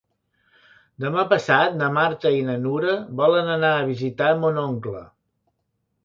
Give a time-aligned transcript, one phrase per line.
[1.03, 5.03] Demà passat na Marta i na Nura volen anar a visitar mon oncle.